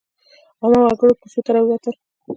[0.61, 1.95] عامو وګړو کوڅو ته راووتل.